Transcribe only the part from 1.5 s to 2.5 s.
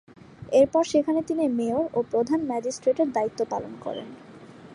mayor ও প্রধান